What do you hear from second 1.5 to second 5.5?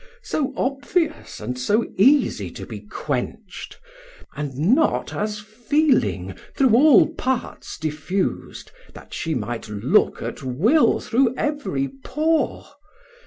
so easie to be quench't, And not as